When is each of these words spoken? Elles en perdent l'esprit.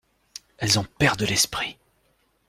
Elles 0.57 0.79
en 0.79 0.83
perdent 0.83 1.21
l'esprit. 1.21 1.77